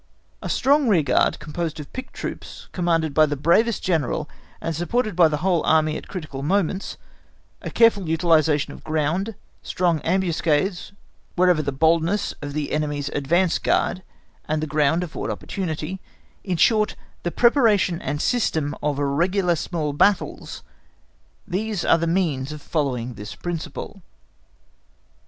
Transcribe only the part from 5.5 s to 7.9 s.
Army at critical moments, a